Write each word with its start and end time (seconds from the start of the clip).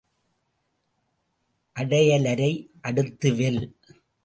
அடையலரை 1.75 2.51
அடுத்து 2.81 3.29
வெல். 3.33 3.63